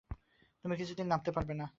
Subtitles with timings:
[0.65, 1.65] তুমি কিছুতেই নাবতে পার না।